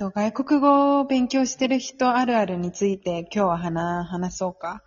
[0.00, 4.82] と、外国語を勉強してる人あるあるについて今日は話、話そうか？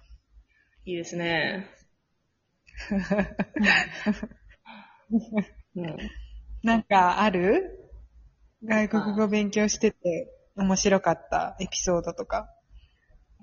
[0.85, 1.67] いいですね。
[5.75, 5.97] うん。
[6.63, 7.91] なんかある？
[8.65, 12.49] 外国語勉強してて面白かったエピソードとか？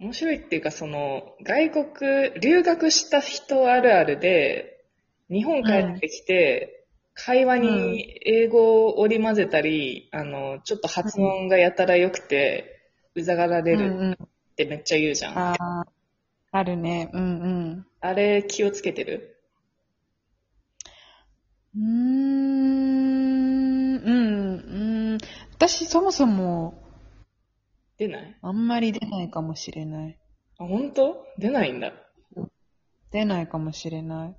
[0.00, 4.82] 面白いっていうか、その、外国、留学した人あるあるで、
[5.30, 6.79] 日本帰ってきて、
[7.14, 12.80] 会話に英語を織り交ぜたり、あの、ちょっと発音がやたら良くて、
[13.14, 14.12] うざがられるうんうん。
[14.12, 14.16] っ
[14.56, 15.38] てめっちゃ言うじゃん。
[15.38, 15.86] ああ、
[16.52, 17.10] あるね。
[17.12, 17.86] うんうん。
[18.00, 19.36] あれ気をつけてる？
[21.76, 21.84] うーん、
[23.96, 24.54] うん、
[25.12, 25.18] うん。
[25.54, 26.82] 私そもそも
[27.98, 28.36] 出ない？
[28.40, 30.18] あんまり出ないかもしれない。
[30.58, 31.26] あ、本当？
[31.38, 31.92] 出ないんだ。
[33.10, 34.34] 出ないかもしれな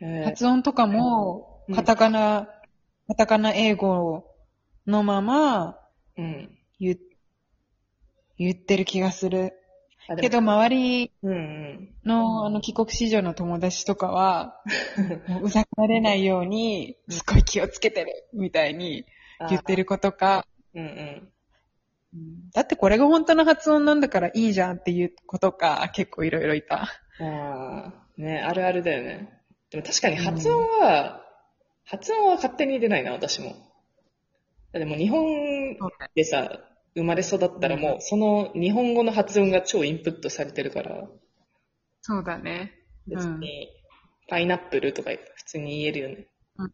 [0.00, 0.24] い。
[0.24, 2.48] 発音とかもう、んカタカナ、
[3.08, 4.24] カタカナ英語
[4.86, 5.78] のまま
[6.16, 6.50] うん。
[6.80, 6.96] 言っ
[8.38, 9.52] 言ってる気がする。
[10.20, 11.12] けど、周り。
[12.04, 14.62] の、あの、帰国子女の友達とかは、
[15.28, 19.04] も ううざくなれないように、すごい気をつけてる、みたいに
[19.48, 20.88] 言ってる子とか、うんうん。
[20.88, 26.84] うんだってこれが本当の発音なんだからいいじゃんっていう子とか、結構いろいろいた。
[26.84, 26.88] あ
[27.20, 29.42] あ、ね、あるあるだよね。
[29.70, 31.27] でも確かに発音は、
[31.90, 33.56] 発音は勝手に出ないな、私も。
[34.72, 35.76] でも日本
[36.14, 36.60] でさ、
[36.94, 41.08] 生まれ育ったらもう、その日本語の発音が超インプットされてるから、
[42.02, 42.72] そうだね。
[43.06, 43.68] 別に、
[44.28, 46.26] パイナップルとか普通に言えるよね。
[46.58, 46.72] うん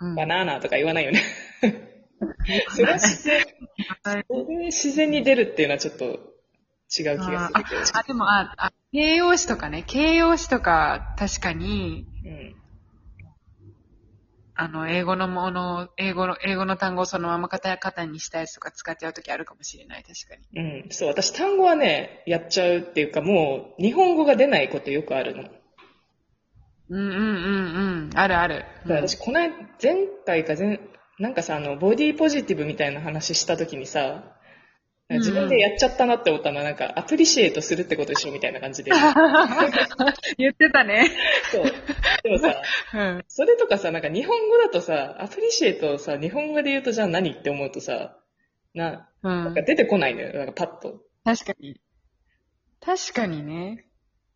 [0.00, 1.20] うんバナナとか言わないよね。
[2.70, 3.44] それは自然、
[4.66, 6.16] 自然に出るっていうのはちょっと違う
[6.88, 7.80] 気があするけど。
[7.92, 12.65] あ、でも、あ、あ形容詞とかね、形容詞とか、確かに、うん。
[14.58, 20.82] あの、英語のもの、英語の、英語の単語をそのままカタカタにしたやつとか使っちゃうときあるかもしれない、確かに。
[20.82, 20.90] うん。
[20.90, 25.44] そう、私単語はね、やっちゃうっていうか、もう、日本語が出ないことよくあるの。
[26.88, 28.10] うんうんうんうん。
[28.14, 28.64] あるある。
[28.86, 30.80] ら私、この間、前回か前、
[31.18, 34.35] なんかさ、あの、ボディポジティブみたいな話したときにさ、
[35.08, 38.90] 自分でやっちゃったなって思ったのは、なんか、アプリシエイトするってことでしょみたいな感じで。
[40.36, 41.08] 言ってたね。
[41.52, 41.64] そう。
[42.24, 42.60] でもさ、
[42.94, 43.24] うん。
[43.28, 48.18] それとかさ、なんか日本語だとさ、アプリシエイトをさ、日本語で言うとじゃあ何って思うとさ、
[48.74, 49.62] な、うんなんか。
[49.62, 50.32] 出てこないのよ。
[50.32, 50.94] なんかパッと。
[50.94, 51.80] っ確かに。
[52.80, 53.86] 確かにね。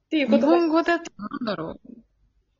[0.07, 1.81] 日ていうことが、本語だとなんだろ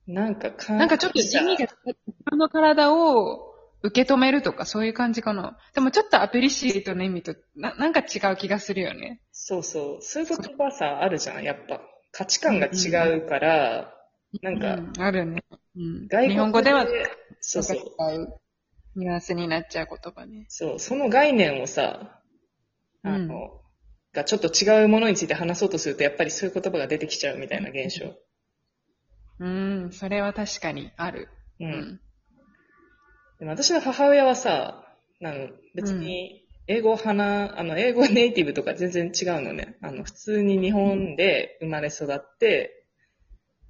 [0.09, 0.77] なんかかう。
[0.77, 3.50] なんかちょっと意味が、自分の体を
[3.83, 5.57] 受け止めるとかそういう感じかな。
[5.75, 9.21] でもちょっとアプリシエイトの意味とななんか違う気がするよね。
[9.33, 10.03] そうそう。
[10.03, 11.81] そういう言葉さ、あるじゃん、やっぱ。
[12.13, 13.95] 価値観が違うから、
[14.43, 15.43] なんか、うん、あるね。
[15.77, 16.09] うん。
[16.09, 16.87] 外国日本語では、
[17.41, 17.79] そうそう。
[18.97, 20.47] ニュアンスになっちゃう言葉ね。
[20.49, 22.21] そう、その概念をさ、
[23.03, 23.61] あの、
[24.13, 28.15] がちょっと違うものについて話そうとすると、やっぱりそういう言葉が出てきちゃうみたいな現象。
[29.39, 31.29] うん、それは確かにある。
[31.61, 31.65] う。
[31.65, 32.01] うんん。
[33.41, 34.85] でも私の母親はさ、
[35.25, 39.77] あの別に英語を話、あの、英語ネイティブとか全然違うのね。
[39.83, 42.87] あの、普通に日本で生まれ育って、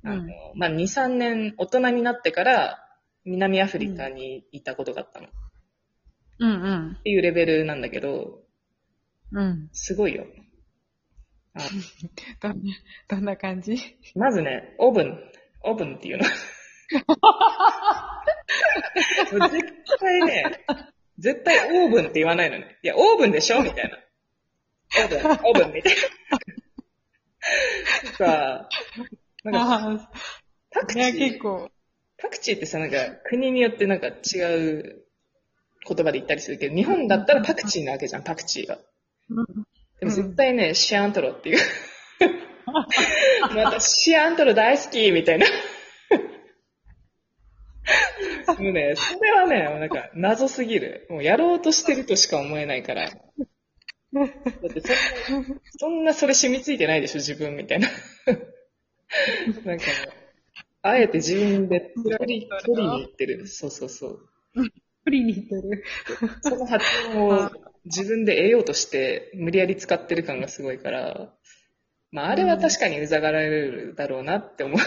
[0.03, 2.79] あのうん、まあ、2、3年大人になってから
[3.25, 5.29] 南アフリカにいたことがあったの。
[5.29, 5.31] っ
[6.41, 6.55] うんう
[6.91, 6.97] ん。
[7.05, 8.41] ていうレベルなんだけど、
[9.33, 9.69] うん。
[9.73, 10.27] すごいよ。
[11.55, 11.61] あ
[12.43, 12.75] どんな、
[13.09, 13.77] どんな感じ？
[14.15, 15.19] まずね、オーブン、
[15.63, 16.25] オーブンっていうの。
[19.31, 19.41] 絶
[19.99, 20.65] 対ね、
[21.19, 22.79] 絶対オーブンって言わないのね。
[22.83, 23.99] いや、オーブンでしょみたいな。
[25.05, 26.01] オーブン、オーブンみたいな。
[28.17, 28.69] さ、
[29.45, 29.55] なん
[29.99, 30.11] か、
[30.71, 31.71] パクチー結、構。
[32.19, 34.15] パクチーってさ、なんか、国によってなんか違う
[35.87, 38.79] 言葉で言ったりするけど、日本だったらパクチーなわけじゃん、パクチーが。
[40.01, 41.59] でも絶対ね、シアントロっていう。
[43.55, 45.47] また、シアントロ大好きみたいな。
[48.47, 51.07] もうね、それはね、もうなんか、謎すぎる。
[51.11, 53.11] もうやろうとしてるとしか思えないから。
[53.11, 57.89] だってそんな、そんなそれ染みついてないでしょ、自分みたいな。
[59.65, 59.85] なんか
[60.83, 63.47] あえて自分で取り、取りに行ってる。
[63.47, 64.29] そうそうそう。
[65.05, 65.85] プリに似てる。
[66.43, 66.85] その発
[67.15, 67.51] 音を
[67.85, 71.33] 自分で得ようとして、無理やり使ってる感がすごいから、
[72.13, 74.79] まあ、あれは確かにうざがられるだろうなって思う。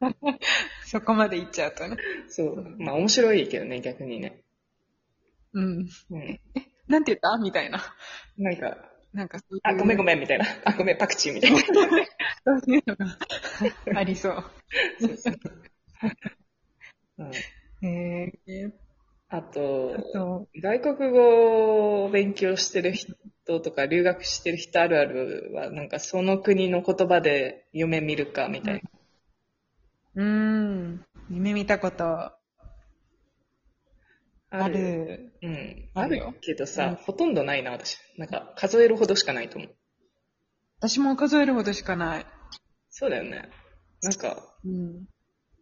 [0.86, 1.96] そこまで行っちゃうとね。
[2.28, 2.76] そう。
[2.78, 4.42] まあ、面白いけどね、逆にね。
[5.52, 5.88] うん。
[6.10, 6.40] うん。
[6.88, 7.38] なんて言った？
[7.38, 7.82] みたいな。
[8.36, 8.76] なんか、
[9.12, 10.44] なんかあ、ごめんごめんみたいな。
[10.64, 11.58] あ、ごめん、パクチーみたいな。
[11.58, 13.06] そういうのが
[13.98, 14.44] ありそう。
[15.00, 15.40] そうそう
[17.18, 17.32] うん
[17.88, 18.72] へえ。
[19.28, 28.80] あと、そ外国語を勉強してる人とか留学してる人あるあるは、なんかその国の言葉で夢見るかみたいな。
[28.80, 28.95] う。
[30.16, 31.04] うん。
[31.30, 32.32] 夢見たこと
[34.50, 35.32] ある。
[35.42, 35.90] うん。
[35.94, 37.98] ああるけどさ、うんほとんどないな、私。
[38.16, 39.76] なんか数えるほどしかないと思う。
[40.80, 42.26] 私も数えるほどしかない。
[42.90, 43.50] そうだよね。
[44.02, 44.92] なんか、うん。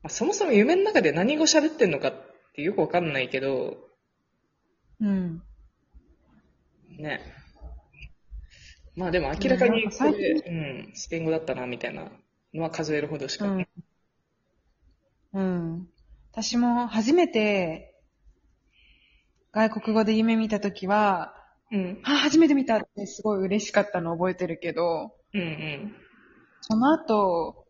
[0.03, 2.15] まあそもそも夢の中で何語喋ってんのかっ
[2.55, 3.77] てよくわかんないけど、
[5.01, 5.43] うん。
[6.97, 7.21] ね。
[8.95, 12.13] まあでも明らかにこれ、うん、スペイン語だったな、みたいな
[12.53, 13.69] のは数えるほどしかない。
[13.77, 13.85] うん。
[15.35, 15.89] うん。
[16.33, 17.95] 私も初めて
[19.55, 21.33] 外国語で夢見たときは、
[21.71, 22.01] うん。
[22.03, 25.97] あ、初めて見たってすごい嬉しかったの覚えてるけど、うんうん。
[26.61, 27.67] その後、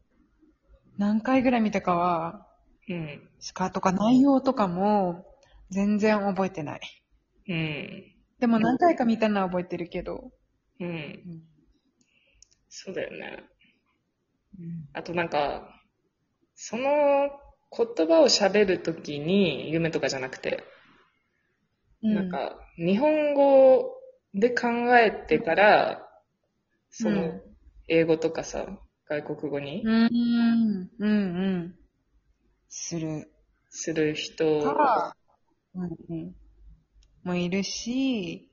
[0.96, 2.46] 何回ぐらい見たかは、
[2.88, 3.28] うん。
[3.38, 5.26] しかとか内容とかも
[5.70, 6.80] 全然覚えてない。
[7.48, 8.04] うん。
[8.40, 10.30] でも何回か見たのは覚えてるけど。
[10.80, 10.88] うん。
[10.88, 11.42] うん。
[12.70, 13.44] そうだよね。
[14.58, 15.68] うんあとなんか、
[16.54, 16.88] その
[17.76, 20.64] 言葉を喋るときに、夢とかじゃなくて、
[22.02, 23.90] なん、か、日本語
[24.34, 24.68] で考
[24.98, 26.08] えてから、
[26.90, 27.42] そのうん、
[27.88, 28.66] 英語とかさ、
[29.08, 31.12] 外国語にうん、うん、うん、う
[31.58, 31.74] ん。
[32.68, 33.30] する。
[33.70, 34.44] する人、
[35.74, 36.36] うん、うん。
[37.24, 38.50] もいるし、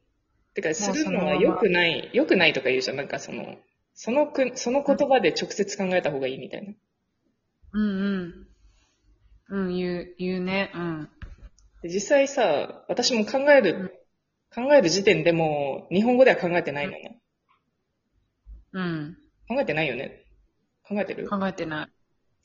[0.53, 2.97] てか、するのは良くない、良くないとか言うじゃん。
[2.97, 3.57] なんかその、
[3.93, 6.73] そのく、その言葉で直接考えた方がいいみたいな。
[7.73, 8.50] うん、うん。
[9.51, 10.71] うん、言う、言うね。
[10.73, 11.09] うん。
[11.83, 14.07] で実際さ、私も考える、
[14.55, 17.21] 考える時点でもう、日本語では考えてないのね。
[18.71, 19.17] うん。
[19.49, 20.23] 考えてないよね。
[20.87, 21.27] 考えてる？
[21.27, 21.89] 考えてな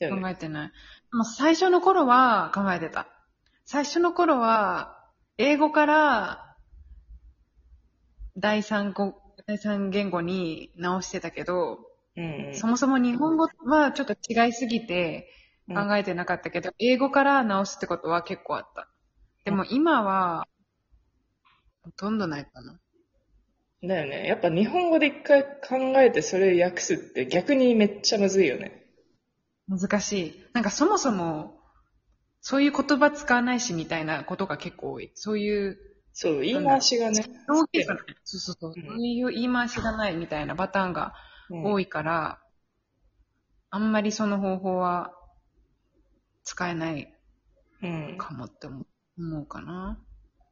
[0.01, 0.05] い。
[0.05, 0.67] ね考えてない。
[0.67, 0.73] で
[1.17, 3.07] も最初の頃は考えてた。
[3.63, 4.97] 最初の頃は、
[5.37, 6.55] 英語から
[8.35, 9.15] 第三語、
[9.45, 11.79] 第三言語に直してたけど、
[12.17, 12.55] うんうん。
[12.55, 15.29] そもそも日本語はちょっと違いすぎて
[15.67, 18.89] 考えてなかったけど、英語から直すってことは結構あった。
[19.45, 20.47] でも今は、
[21.83, 22.79] ほとんどないかな。
[23.83, 24.27] だよね。
[24.27, 28.85] やっぱ日本語で一回考えてそれ訳すって逆にめっちゃむずいよね。
[29.67, 30.45] 難しい。
[30.53, 31.59] なんかそもそも、
[32.41, 35.11] そういう言葉使わないしみたいなことが結構多い。
[35.15, 35.77] そういう
[36.19, 37.23] そう、言い回しがね。
[37.47, 38.03] 表現がない。
[38.23, 38.73] そうそうそう。
[38.75, 41.13] うんそういう言い回しがないみたいなパターンが
[41.51, 41.83] 多い。
[41.83, 42.39] いから、
[43.69, 45.13] あんまりその方法は
[46.47, 47.13] 使えない
[47.83, 48.15] うん。
[48.17, 48.87] かもって思う
[49.19, 49.99] 思うかな。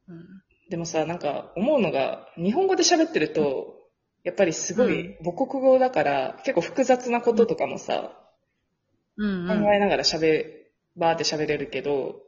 [0.08, 0.26] うん。
[0.68, 3.74] でもさ、なんか思うのが、日本語で喋ってると、
[4.22, 8.12] やっぱりすごい母国語だから、結構複雑なこととかもさ、
[9.16, 9.74] うん、考うん。
[9.74, 10.44] えながら喋、
[10.96, 12.20] バーって喋れるけど、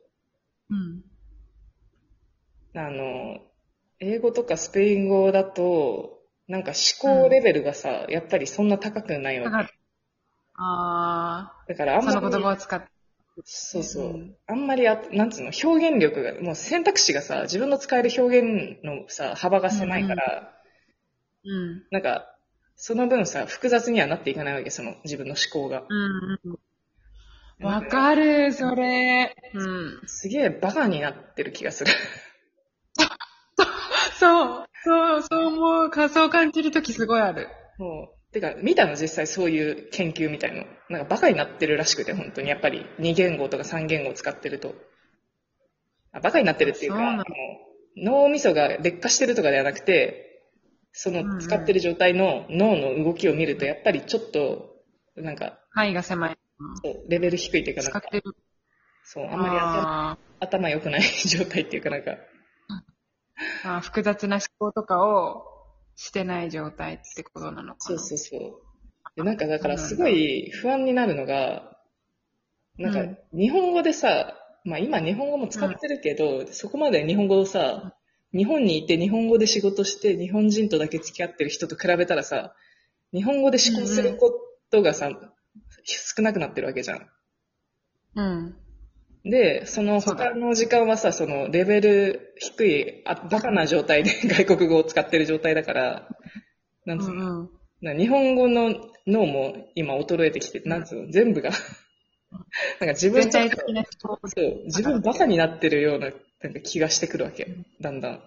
[0.71, 1.03] うん。
[2.75, 3.41] あの、
[4.01, 9.73] 英語とかスペイン語だと、なんか思考レベルがさ、やっぱりそんな高くないわけ。
[10.55, 12.98] ああ、だからあんまりその言葉を使って。
[13.45, 14.05] そうそう。
[14.05, 20.55] うんあんまりあ、なんつうの、表現力が、もう選択肢がさ、自分の使える表現のさ、幅が狭いから、
[21.45, 21.83] うん。
[21.91, 22.35] なんか、
[22.77, 25.85] その分さ、複雑にはなっていかないわけ、その自分の思考が。
[25.89, 27.67] うんうん。
[27.67, 29.35] わかる、それ。
[29.53, 30.01] うん。
[30.07, 31.93] すげえバカになってる気がする。
[34.19, 37.49] そう、そう、そう思う、かそう感じるときすごいある。
[37.79, 40.65] もう、てか、見たの実際そういう研究みたいの。
[40.89, 42.49] なんかバカになってるらしくて、本当に。
[42.49, 44.75] やっぱり2言語とか3言語を使ってると。
[46.13, 47.25] あバカになってるっていうか、そうなの
[47.97, 50.43] 脳みそが劣化してるとかではなくて、
[50.93, 54.77] その使ってる状態の脳の動きを見ると、やっぱりちょっと、
[55.17, 56.39] なんか、範囲が狭い。
[56.83, 58.03] そうレベル低いっていうか、なんか。
[59.05, 62.17] そう、あんまり頭良くない状態っていうかなんか、ー
[63.65, 65.58] あー複雑な思考とかを
[65.99, 67.77] してない状態ってことなのかな。
[67.79, 68.63] そうそうそう。
[69.17, 71.77] で、なんかだからすごい不安になるのが、
[72.79, 74.33] なんかうん日本語でさ、
[74.65, 77.97] まあ今日本語も使ってるけど、そこまで日本語をさ、
[78.33, 82.55] 日本にいて日本語で仕事して日本人とだけ付き合ってる人と比べたらさ、
[83.13, 84.33] 日本語で思考するこ
[84.71, 85.11] とがさ、
[85.83, 87.09] 少なくなってるわけじゃん。
[88.15, 88.57] うん。
[89.29, 96.09] で、その他の時間はさ、そのレベル低い、あバカな状態で 外国語を使ってる状態だから、
[96.87, 97.51] なんつうの、うんうん。
[97.83, 98.75] な日本語の
[99.07, 101.61] 脳も今衰えてきて、なんつうの、全部が、なん
[102.81, 104.29] か自分全体的な思考。
[104.29, 106.11] そう、自分バカになってるような
[106.43, 107.47] なんか気がしてくるわけ。
[107.81, 108.23] だんだん。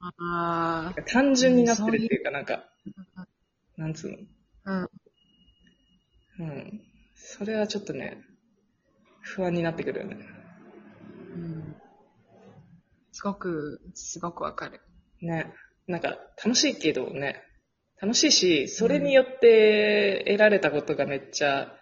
[0.00, 2.64] あ単純になってるっていうか、なんか、
[3.76, 4.16] なんつうの？
[4.64, 4.88] あ。
[6.38, 6.46] うん。
[6.46, 6.80] うん。
[7.14, 8.20] それはちょっとね、
[9.34, 10.16] 不安になってくるよね。
[11.34, 11.76] うん
[13.12, 14.82] すごく、すごくわかる。
[15.22, 15.54] ね。
[15.86, 17.42] なんか、楽しいけどね。
[17.98, 21.72] 楽しいし、それによって得られたことがめっちゃ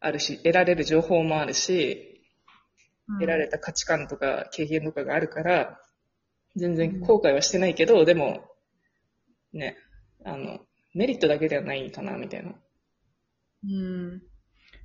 [0.00, 2.24] あるし、得られる情報もあるし、
[3.20, 5.80] 得られた価値観とか経験とかがあるから、
[6.56, 8.50] 全然後悔はしてないけど、でも、
[9.52, 9.76] ね、
[10.24, 10.58] あの、
[10.94, 12.52] メリットだけではないかな、みたいな。
[13.62, 14.22] うん。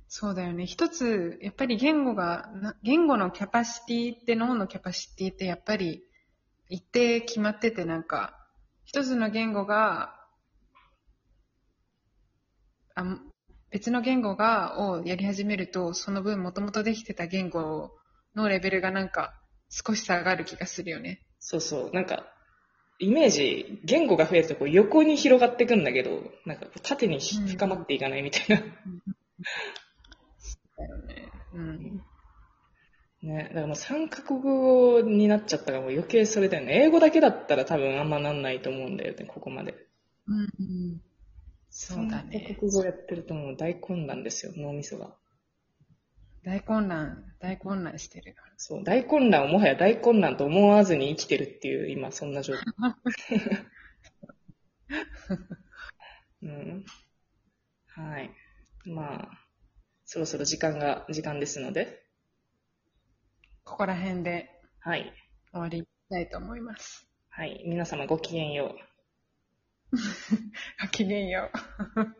[0.08, 0.66] そうだよね。
[0.66, 6.04] 一つ、やっぱり言語が、な言語のキャパシティって脳のキャパシティってやっぱり
[6.68, 8.36] 一定決まっててなんか、
[8.84, 10.14] 一つの言語が、
[12.94, 13.18] あ
[13.70, 17.90] 別の言語が、をやり始めると、その分元々できてた言語
[18.34, 19.34] のレベルがなんか
[19.68, 21.20] 少し下がる気がするよね。
[21.40, 21.90] そうそう。
[21.92, 22.26] なんか、
[22.98, 28.56] イメージ、言語が増えるとこう横に広がっていくんだけど、なんかこう縦に深まっていかないみたいな。
[28.56, 28.72] だよね。
[31.56, 32.04] うん。
[33.22, 33.44] ね。
[33.48, 36.84] だからもう三カ国語になっちゃったからもう余計それだよね。
[36.84, 39.74] 英語だけだったら多分あんまなんないと思うんだよね、ここまで。
[40.26, 41.00] うんうん。
[41.70, 42.54] そうだね三。
[42.54, 45.14] カ国語やってるともう大混乱ですよ、脳みそが。
[46.44, 48.36] 大混乱、大混乱してる。
[48.56, 52.58] そう、大混乱をもはや大混乱と思わずに生きてるっていう、今そんな状況。
[56.42, 56.84] うん。
[57.88, 58.30] はい。
[58.84, 59.45] まあ、
[60.06, 62.02] そろそろ時間が、時間ですので、
[63.64, 65.12] ここら辺ではい。
[65.50, 67.08] 終わりたいと思います。
[67.28, 67.64] はい。
[67.66, 68.76] 皆様ごきげんよ
[69.92, 69.96] う。
[70.80, 72.16] ごきげんよう。